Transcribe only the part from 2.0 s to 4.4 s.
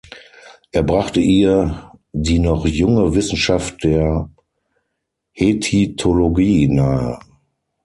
die noch junge Wissenschaft der